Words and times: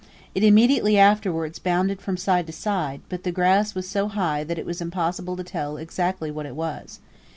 It 0.33 0.43
immediately 0.43 0.97
afterwards 0.97 1.59
bounded 1.59 2.01
from 2.01 2.17
side 2.17 2.47
to 2.47 2.53
side, 2.53 3.01
but 3.07 3.21
the 3.21 3.31
grass 3.31 3.75
was 3.75 3.87
so 3.87 4.07
high 4.07 4.43
that 4.43 4.57
it 4.57 4.65
was 4.65 4.81
impossible 4.81 5.37
to 5.37 5.43
tell 5.43 5.77
exactly 5.77 6.31
what 6.31 6.47
it 6.47 6.55
was. 6.55 6.99